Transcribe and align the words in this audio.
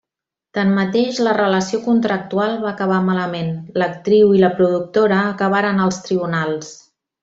Tanmateix, 0.57 1.19
la 1.27 1.33
relació 1.37 1.81
contractual 1.89 2.57
va 2.65 2.71
acabar 2.73 2.99
malament, 3.11 3.53
l'actriu 3.83 4.35
i 4.41 4.45
la 4.47 4.53
productora 4.59 5.23
acabaren 5.37 5.89
als 5.89 6.05
tribunals. 6.11 6.79